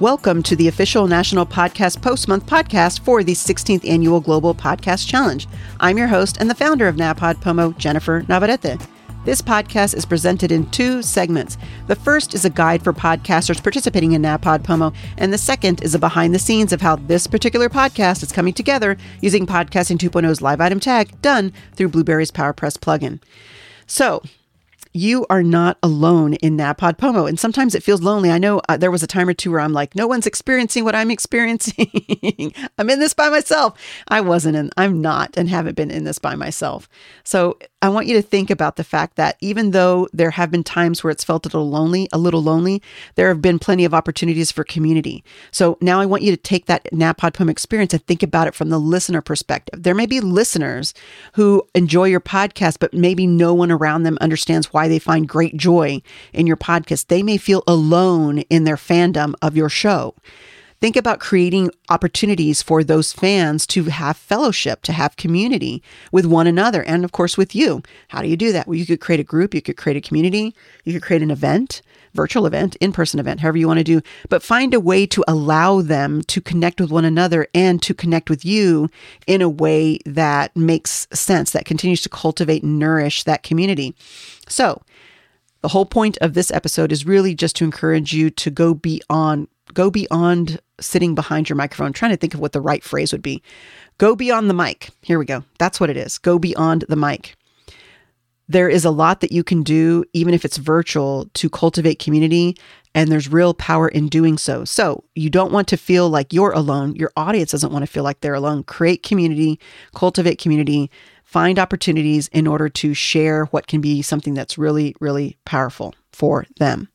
Welcome 0.00 0.44
to 0.44 0.54
the 0.54 0.68
official 0.68 1.08
National 1.08 1.44
Podcast 1.44 2.00
Post 2.00 2.28
Month 2.28 2.46
podcast 2.46 3.00
for 3.00 3.24
the 3.24 3.32
16th 3.32 3.84
Annual 3.84 4.20
Global 4.20 4.54
Podcast 4.54 5.08
Challenge. 5.08 5.48
I'm 5.80 5.98
your 5.98 6.06
host 6.06 6.36
and 6.38 6.48
the 6.48 6.54
founder 6.54 6.86
of 6.86 6.94
NaPodPoMo, 6.94 7.76
Jennifer 7.78 8.24
Navarrete. 8.28 8.80
This 9.24 9.42
podcast 9.42 9.96
is 9.96 10.06
presented 10.06 10.52
in 10.52 10.70
two 10.70 11.02
segments. 11.02 11.58
The 11.88 11.96
first 11.96 12.32
is 12.32 12.44
a 12.44 12.50
guide 12.50 12.84
for 12.84 12.92
podcasters 12.92 13.60
participating 13.60 14.12
in 14.12 14.22
NaPodPoMo, 14.22 14.94
and 15.16 15.32
the 15.32 15.36
second 15.36 15.82
is 15.82 15.96
a 15.96 15.98
behind 15.98 16.32
the 16.32 16.38
scenes 16.38 16.72
of 16.72 16.80
how 16.80 16.94
this 16.94 17.26
particular 17.26 17.68
podcast 17.68 18.22
is 18.22 18.30
coming 18.30 18.54
together 18.54 18.96
using 19.20 19.46
Podcasting 19.46 19.98
2.0's 19.98 20.40
live 20.40 20.60
item 20.60 20.78
tag 20.78 21.20
done 21.22 21.52
through 21.74 21.88
Blubrry's 21.88 22.30
PowerPress 22.30 22.78
plugin. 22.78 23.20
So, 23.88 24.22
you 24.92 25.26
are 25.30 25.42
not 25.42 25.78
alone 25.82 26.34
in 26.34 26.56
NaPodPoMo. 26.56 27.28
And 27.28 27.38
sometimes 27.38 27.74
it 27.74 27.82
feels 27.82 28.02
lonely. 28.02 28.30
I 28.30 28.38
know 28.38 28.60
uh, 28.68 28.76
there 28.76 28.90
was 28.90 29.02
a 29.02 29.06
time 29.06 29.28
or 29.28 29.34
two 29.34 29.52
where 29.52 29.60
I'm 29.60 29.72
like, 29.72 29.94
no 29.94 30.06
one's 30.06 30.26
experiencing 30.26 30.84
what 30.84 30.94
I'm 30.94 31.10
experiencing. 31.18 32.52
I'm 32.78 32.90
in 32.90 33.00
this 33.00 33.14
by 33.14 33.28
myself. 33.28 33.78
I 34.08 34.20
wasn't, 34.20 34.56
and 34.56 34.72
I'm 34.76 35.00
not, 35.00 35.36
and 35.36 35.48
haven't 35.48 35.76
been 35.76 35.90
in 35.90 36.04
this 36.04 36.18
by 36.18 36.34
myself. 36.34 36.88
So 37.24 37.58
I 37.80 37.88
want 37.88 38.06
you 38.06 38.14
to 38.14 38.22
think 38.22 38.50
about 38.50 38.76
the 38.76 38.84
fact 38.84 39.16
that 39.16 39.36
even 39.40 39.70
though 39.70 40.08
there 40.12 40.30
have 40.30 40.50
been 40.50 40.64
times 40.64 41.04
where 41.04 41.10
it's 41.10 41.24
felt 41.24 41.46
a 41.46 41.48
little 41.48 41.70
lonely, 41.70 42.08
a 42.12 42.18
little 42.18 42.42
lonely, 42.42 42.82
there 43.14 43.28
have 43.28 43.40
been 43.40 43.58
plenty 43.58 43.84
of 43.84 43.94
opportunities 43.94 44.50
for 44.50 44.64
community. 44.64 45.22
So 45.52 45.78
now 45.80 46.00
I 46.00 46.06
want 46.06 46.22
you 46.22 46.32
to 46.32 46.36
take 46.36 46.66
that 46.66 46.84
NaPodPoMo 46.92 47.50
experience 47.50 47.92
and 47.92 48.04
think 48.04 48.22
about 48.22 48.48
it 48.48 48.54
from 48.54 48.70
the 48.70 48.80
listener 48.80 49.20
perspective. 49.20 49.82
There 49.82 49.94
may 49.94 50.06
be 50.06 50.20
listeners 50.20 50.92
who 51.34 51.62
enjoy 51.74 52.04
your 52.04 52.20
podcast, 52.20 52.78
but 52.80 52.94
maybe 52.94 53.26
no 53.26 53.54
one 53.54 53.70
around 53.70 54.02
them 54.02 54.18
understands 54.20 54.72
why 54.72 54.77
they 54.86 55.00
find 55.00 55.28
great 55.28 55.56
joy 55.56 56.00
in 56.32 56.46
your 56.46 56.56
podcast. 56.56 57.06
They 57.08 57.22
may 57.22 57.38
feel 57.38 57.64
alone 57.66 58.40
in 58.50 58.64
their 58.64 58.76
fandom 58.76 59.34
of 59.42 59.56
your 59.56 59.68
show. 59.68 60.14
Think 60.80 60.96
about 60.96 61.18
creating 61.18 61.70
opportunities 61.88 62.62
for 62.62 62.84
those 62.84 63.12
fans 63.12 63.66
to 63.68 63.84
have 63.84 64.16
fellowship, 64.16 64.82
to 64.82 64.92
have 64.92 65.16
community 65.16 65.82
with 66.12 66.24
one 66.24 66.46
another, 66.46 66.84
and 66.84 67.04
of 67.04 67.10
course 67.10 67.36
with 67.36 67.52
you. 67.52 67.82
How 68.08 68.22
do 68.22 68.28
you 68.28 68.36
do 68.36 68.52
that? 68.52 68.68
Well, 68.68 68.76
you 68.76 68.86
could 68.86 69.00
create 69.00 69.18
a 69.18 69.24
group, 69.24 69.54
you 69.54 69.62
could 69.62 69.76
create 69.76 69.96
a 69.96 70.00
community, 70.00 70.54
you 70.84 70.92
could 70.92 71.02
create 71.02 71.22
an 71.22 71.32
event, 71.32 71.82
virtual 72.14 72.46
event, 72.46 72.76
in 72.76 72.92
person 72.92 73.18
event, 73.18 73.40
however 73.40 73.58
you 73.58 73.66
want 73.66 73.78
to 73.78 73.84
do, 73.84 74.00
but 74.28 74.42
find 74.42 74.72
a 74.72 74.78
way 74.78 75.04
to 75.06 75.24
allow 75.26 75.80
them 75.82 76.22
to 76.22 76.40
connect 76.40 76.80
with 76.80 76.92
one 76.92 77.04
another 77.04 77.48
and 77.54 77.82
to 77.82 77.92
connect 77.92 78.30
with 78.30 78.44
you 78.44 78.88
in 79.26 79.42
a 79.42 79.48
way 79.48 79.98
that 80.06 80.56
makes 80.56 81.08
sense, 81.12 81.50
that 81.50 81.64
continues 81.64 82.02
to 82.02 82.08
cultivate 82.08 82.62
and 82.62 82.78
nourish 82.78 83.24
that 83.24 83.42
community. 83.42 83.96
So, 84.48 84.80
the 85.60 85.68
whole 85.68 85.86
point 85.86 86.16
of 86.20 86.34
this 86.34 86.52
episode 86.52 86.92
is 86.92 87.04
really 87.04 87.34
just 87.34 87.56
to 87.56 87.64
encourage 87.64 88.12
you 88.12 88.30
to 88.30 88.48
go 88.48 88.74
beyond 88.74 89.48
go 89.74 89.90
beyond 89.90 90.60
sitting 90.80 91.14
behind 91.14 91.48
your 91.48 91.56
microphone. 91.56 91.92
Trying 91.92 92.12
to 92.12 92.16
think 92.16 92.34
of 92.34 92.40
what 92.40 92.52
the 92.52 92.60
right 92.60 92.82
phrase 92.82 93.12
would 93.12 93.22
be. 93.22 93.42
Go 93.98 94.14
beyond 94.14 94.48
the 94.48 94.54
mic. 94.54 94.90
Here 95.02 95.18
we 95.18 95.24
go. 95.24 95.44
That's 95.58 95.80
what 95.80 95.90
it 95.90 95.96
is. 95.96 96.18
Go 96.18 96.38
beyond 96.38 96.84
the 96.88 96.96
mic. 96.96 97.34
There 98.50 98.68
is 98.68 98.86
a 98.86 98.90
lot 98.90 99.20
that 99.20 99.32
you 99.32 99.44
can 99.44 99.62
do, 99.62 100.04
even 100.14 100.32
if 100.32 100.44
it's 100.44 100.56
virtual, 100.56 101.28
to 101.34 101.50
cultivate 101.50 101.98
community, 101.98 102.56
and 102.94 103.12
there's 103.12 103.30
real 103.30 103.52
power 103.52 103.88
in 103.88 104.08
doing 104.08 104.38
so. 104.38 104.64
So, 104.64 105.04
you 105.14 105.28
don't 105.28 105.52
want 105.52 105.68
to 105.68 105.76
feel 105.76 106.08
like 106.08 106.32
you're 106.32 106.52
alone. 106.52 106.94
Your 106.94 107.12
audience 107.14 107.50
doesn't 107.50 107.72
want 107.72 107.82
to 107.82 107.90
feel 107.90 108.04
like 108.04 108.20
they're 108.20 108.32
alone. 108.32 108.64
Create 108.64 109.02
community, 109.02 109.60
cultivate 109.94 110.38
community, 110.38 110.90
find 111.24 111.58
opportunities 111.58 112.28
in 112.28 112.46
order 112.46 112.70
to 112.70 112.94
share 112.94 113.44
what 113.46 113.66
can 113.66 113.82
be 113.82 114.00
something 114.00 114.32
that's 114.32 114.56
really, 114.56 114.94
really 114.98 115.36
powerful 115.44 115.94
for 116.10 116.46
them. 116.58 116.88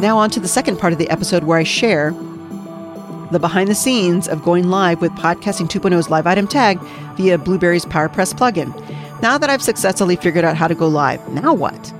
Now, 0.00 0.16
on 0.16 0.30
to 0.30 0.40
the 0.40 0.48
second 0.48 0.78
part 0.78 0.94
of 0.94 0.98
the 0.98 1.10
episode 1.10 1.44
where 1.44 1.58
I 1.58 1.62
share 1.62 2.12
the 3.30 3.38
behind 3.38 3.68
the 3.68 3.74
scenes 3.74 4.28
of 4.28 4.42
going 4.42 4.70
live 4.70 5.02
with 5.02 5.12
Podcasting 5.12 5.68
2.0's 5.68 6.08
live 6.08 6.26
item 6.26 6.46
tag 6.46 6.80
via 7.16 7.36
Blubrry's 7.36 7.84
PowerPress 7.84 8.32
plugin. 8.32 8.72
Now 9.20 9.36
that 9.36 9.50
I've 9.50 9.60
successfully 9.60 10.16
figured 10.16 10.42
out 10.42 10.56
how 10.56 10.68
to 10.68 10.74
go 10.74 10.88
live, 10.88 11.28
now 11.28 11.52
what? 11.52 11.92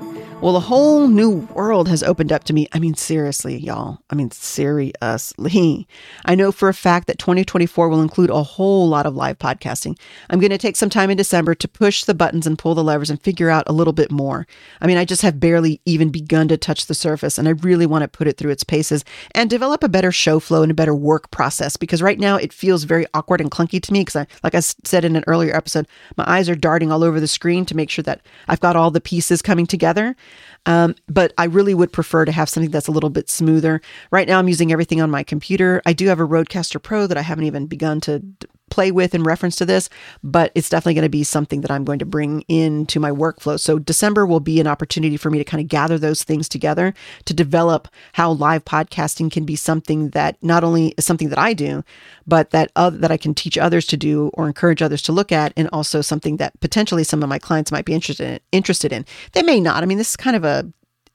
Well, 0.43 0.57
a 0.57 0.61
whole 0.61 1.07
new 1.07 1.47
world 1.53 1.87
has 1.89 2.03
opened 2.03 2.33
up 2.33 2.45
to 2.45 2.55
me. 2.55 2.67
I 2.73 2.79
mean, 2.79 2.95
seriously, 2.95 3.59
y'all. 3.59 3.99
I 4.09 4.15
mean, 4.15 4.31
seriously. 4.31 5.87
I 6.25 6.35
know 6.35 6.51
for 6.51 6.71
a 6.71 6.75
fact 6.75 7.09
that 7.09 7.19
2024 7.19 7.91
will 7.91 8.01
include 8.01 8.31
a 8.31 8.43
whole 8.43 8.89
lot 8.89 9.05
of 9.05 9.15
live 9.15 9.39
podcasting. 9.39 9.99
I'm 10.31 10.41
going 10.41 10.49
to 10.49 10.57
take 10.57 10.77
some 10.77 10.89
time 10.89 11.11
in 11.11 11.19
December 11.19 11.55
to 11.57 11.69
push 11.69 12.05
the 12.05 12.15
buttons 12.15 12.47
and 12.47 12.59
pull 12.59 12.75
the 12.75 12.83
levers 12.83 13.11
and 13.11 13.21
figure 13.21 13.51
out 13.51 13.65
a 13.67 13.75
little 13.75 13.93
bit 13.93 14.11
more. 14.11 14.47
I 14.81 14.87
mean, 14.87 14.97
I 14.97 15.05
just 15.05 15.21
have 15.21 15.41
barely 15.41 15.83
even 15.85 16.09
begun 16.09 16.49
to 16.49 16.57
touch 16.57 16.87
the 16.87 16.95
surface, 16.95 17.37
and 17.37 17.47
I 17.47 17.51
really 17.51 17.85
want 17.85 18.01
to 18.01 18.09
put 18.09 18.27
it 18.27 18.39
through 18.39 18.53
its 18.53 18.65
paces 18.65 19.05
and 19.35 19.51
develop 19.51 19.85
a 19.85 19.91
better 19.91 20.11
show 20.11 20.41
flow 20.41 20.63
and 20.63 20.71
a 20.71 20.75
better 20.75 20.95
work 20.95 21.31
process 21.31 21.77
because 21.77 22.01
right 22.01 22.19
now 22.19 22.37
it 22.37 22.55
feels 22.55 22.85
very 22.85 23.05
awkward 23.13 23.43
and 23.43 23.51
clunky 23.51 23.83
to 23.83 23.93
me 23.93 24.01
because 24.01 24.17
I, 24.17 24.27
like 24.43 24.55
I 24.55 24.61
said 24.61 25.05
in 25.05 25.17
an 25.17 25.25
earlier 25.27 25.55
episode, 25.55 25.87
my 26.17 26.25
eyes 26.27 26.49
are 26.49 26.57
darting 26.57 26.91
all 26.91 27.05
over 27.05 27.21
the 27.21 27.29
screen 27.29 27.67
to 27.67 27.77
make 27.77 27.91
sure 27.91 28.05
that 28.05 28.23
I've 28.49 28.61
got 28.61 28.75
all 28.75 28.91
the 28.91 29.03
pieces 29.03 29.43
coming 29.43 29.67
together. 29.67 30.17
Um, 30.67 30.95
but 31.09 31.33
I 31.39 31.45
really 31.45 31.75
would 31.75 31.93
prefer 31.93 32.25
to 32.25 32.33
have 32.33 32.49
something 32.49 32.71
that's 32.71 32.89
a 32.89 32.93
little 32.93 33.11
bit 33.11 33.31
smoother. 33.31 33.81
Right 34.11 34.29
now, 34.29 34.39
I'm 34.39 34.49
using 34.49 34.73
everything 34.73 35.01
on 35.01 35.11
my 35.11 35.23
computer. 35.23 35.81
I 35.87 35.93
do 35.93 36.09
have 36.09 36.21
a 36.21 36.27
Rodecaster 36.27 36.83
Pro 36.83 37.07
that 37.07 37.17
I 37.17 37.23
haven't 37.23 37.45
even 37.45 37.67
begun 37.67 38.01
to 38.03 38.23
play 38.71 38.91
with 38.91 39.15
in 39.15 39.23
reference 39.23 39.57
to 39.57 39.67
this, 39.67 39.91
but 40.23 40.53
it's 40.55 40.69
definitely 40.69 40.95
going 40.95 41.03
to 41.03 41.09
be 41.09 41.25
something 41.25 41.61
that 41.61 41.71
I'm 41.71 41.85
going 41.85 41.99
to 41.99 42.07
bring 42.07 42.43
into 42.49 42.99
my 43.01 43.11
workflow. 43.11 43.59
So 43.59 43.79
December 43.79 44.27
will 44.27 44.41
be 44.41 44.61
an 44.61 44.67
opportunity 44.67 45.17
for 45.17 45.31
me 45.31 45.39
to 45.39 45.45
kind 45.45 45.61
of 45.61 45.69
gather 45.69 45.99
those 45.99 46.25
things 46.25 46.49
together 46.49 46.95
to 47.25 47.35
develop 47.35 47.89
how 48.15 48.33
live 48.33 48.65
podcasting 48.65 49.31
can 49.31 49.45
be 49.45 49.57
something 49.57 50.11
that 50.11 50.37
not 50.43 50.65
only 50.65 50.89
is 50.97 51.05
something 51.05 51.29
that 51.29 51.39
I 51.39 51.53
do, 51.53 51.85
but 52.27 52.51
that 52.51 52.71
uh, 52.77 52.91
that 52.91 53.11
I 53.11 53.17
can 53.17 53.35
teach 53.35 53.59
others 53.59 53.87
to 53.87 53.97
do 53.97 54.31
or 54.35 54.47
encourage 54.47 54.83
others 54.83 55.03
to 55.03 55.13
look 55.13 55.33
at, 55.33 55.53
and 55.57 55.69
also 55.73 56.01
something 56.01 56.37
that 56.37 56.59
potentially 56.61 57.05
some 57.05 57.23
of 57.23 57.29
my 57.29 57.39
clients 57.39 57.73
might 57.73 57.85
be 57.85 57.95
interested 57.95 58.27
in, 58.29 58.41
interested 58.53 58.93
in. 58.93 59.05
They 59.33 59.43
may 59.43 59.61
not. 59.61 59.83
I 59.83 59.87
mean, 59.87 59.99
this 59.99 60.11
is 60.11 60.17
kind 60.17 60.37
of 60.37 60.45
a 60.45 60.71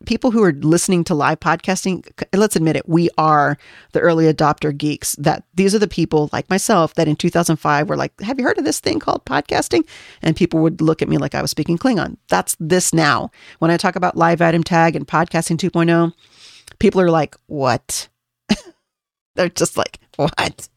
people 0.05 0.31
who 0.31 0.43
are 0.43 0.51
listening 0.51 1.03
to 1.05 1.15
live 1.15 1.39
podcasting, 1.39 2.05
let's 2.33 2.55
admit 2.55 2.75
it, 2.75 2.87
we 2.87 3.09
are 3.17 3.57
the 3.91 3.99
early 3.99 4.31
adopter 4.31 4.75
geeks. 4.75 5.15
That 5.15 5.43
these 5.53 5.75
are 5.75 5.79
the 5.79 5.87
people 5.87 6.29
like 6.31 6.49
myself 6.49 6.93
that 6.95 7.07
in 7.07 7.15
2005 7.15 7.89
were 7.89 7.97
like, 7.97 8.19
Have 8.21 8.39
you 8.39 8.45
heard 8.45 8.57
of 8.57 8.65
this 8.65 8.79
thing 8.79 8.99
called 8.99 9.25
podcasting? 9.25 9.87
And 10.21 10.35
people 10.35 10.59
would 10.61 10.81
look 10.81 11.01
at 11.01 11.09
me 11.09 11.17
like 11.17 11.35
I 11.35 11.41
was 11.41 11.51
speaking 11.51 11.77
Klingon. 11.77 12.17
That's 12.29 12.55
this 12.59 12.93
now. 12.93 13.31
When 13.59 13.71
I 13.71 13.77
talk 13.77 13.95
about 13.95 14.17
live 14.17 14.41
item 14.41 14.63
tag 14.63 14.95
and 14.95 15.07
podcasting 15.07 15.57
2.0, 15.57 16.13
people 16.79 17.01
are 17.01 17.11
like, 17.11 17.35
What? 17.47 18.07
They're 19.35 19.49
just 19.49 19.77
like, 19.77 19.99
What? 20.15 20.69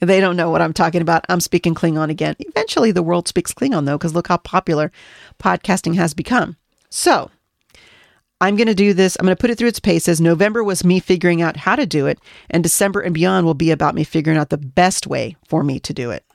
They 0.00 0.20
don't 0.20 0.36
know 0.36 0.50
what 0.50 0.62
I'm 0.62 0.74
talking 0.74 1.02
about. 1.02 1.24
I'm 1.28 1.40
speaking 1.40 1.74
Klingon 1.74 2.10
again. 2.10 2.36
Eventually, 2.38 2.92
the 2.92 3.02
world 3.02 3.28
speaks 3.28 3.54
Klingon, 3.54 3.86
though, 3.86 3.98
because 3.98 4.14
look 4.14 4.28
how 4.28 4.36
popular 4.36 4.92
podcasting 5.38 5.94
has 5.96 6.14
become. 6.14 6.56
So, 6.90 7.30
I'm 8.44 8.56
going 8.56 8.66
to 8.66 8.74
do 8.74 8.92
this. 8.92 9.16
I'm 9.18 9.24
going 9.24 9.34
to 9.34 9.40
put 9.40 9.48
it 9.48 9.56
through 9.56 9.68
its 9.68 9.80
paces. 9.80 10.20
November 10.20 10.62
was 10.62 10.84
me 10.84 11.00
figuring 11.00 11.40
out 11.40 11.56
how 11.56 11.76
to 11.76 11.86
do 11.86 12.06
it, 12.06 12.18
and 12.50 12.62
December 12.62 13.00
and 13.00 13.14
beyond 13.14 13.46
will 13.46 13.54
be 13.54 13.70
about 13.70 13.94
me 13.94 14.04
figuring 14.04 14.38
out 14.38 14.50
the 14.50 14.58
best 14.58 15.06
way 15.06 15.34
for 15.48 15.64
me 15.64 15.80
to 15.80 15.94
do 15.94 16.10
it. 16.10 16.26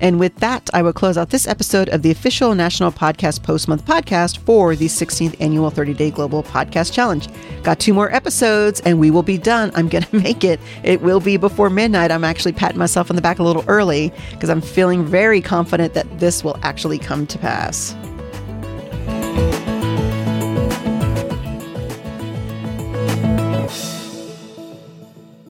And 0.00 0.18
with 0.18 0.34
that, 0.36 0.70
I 0.72 0.80
will 0.80 0.94
close 0.94 1.18
out 1.18 1.28
this 1.28 1.46
episode 1.46 1.90
of 1.90 2.00
the 2.00 2.10
official 2.10 2.54
National 2.54 2.90
Podcast 2.90 3.42
Post 3.42 3.68
Month 3.68 3.84
podcast 3.84 4.38
for 4.38 4.74
the 4.74 4.86
16th 4.86 5.38
annual 5.38 5.68
30 5.68 5.92
Day 5.92 6.10
Global 6.10 6.42
Podcast 6.42 6.94
Challenge. 6.94 7.28
Got 7.62 7.78
two 7.78 7.92
more 7.92 8.10
episodes 8.14 8.80
and 8.86 8.98
we 8.98 9.10
will 9.10 9.22
be 9.22 9.36
done. 9.36 9.70
I'm 9.74 9.88
going 9.88 10.04
to 10.12 10.16
make 10.16 10.44
it. 10.44 10.60
It 10.82 11.02
will 11.02 11.20
be 11.20 11.36
before 11.36 11.68
midnight. 11.68 12.10
I'm 12.10 12.24
actually 12.24 12.52
patting 12.52 12.78
myself 12.78 13.10
on 13.10 13.16
the 13.16 13.22
back 13.22 13.38
a 13.38 13.42
little 13.42 13.64
early 13.68 14.14
because 14.30 14.48
I'm 14.48 14.62
feeling 14.62 15.04
very 15.04 15.42
confident 15.42 15.92
that 15.92 16.20
this 16.20 16.42
will 16.42 16.58
actually 16.62 16.98
come 16.98 17.26
to 17.26 17.38
pass. 17.38 17.94